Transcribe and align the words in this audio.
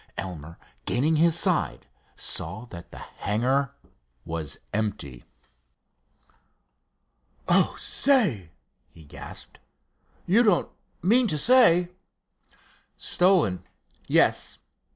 Elmer, 0.17 0.57
gaining 0.87 1.17
his 1.17 1.37
side, 1.37 1.85
saw 2.15 2.65
that 2.71 2.89
the 2.89 2.97
hangar 2.97 3.71
was 4.25 4.57
empty. 4.73 5.25
"Oh, 7.47 7.75
say!" 7.79 8.49
he 8.89 9.05
gasped, 9.05 9.59
"you 10.25 10.41
don't 10.41 10.71
mean 11.03 11.27
to 11.27 11.37
say——" 11.37 11.89
"Stolen? 12.97 13.63
Yes! 14.07 14.57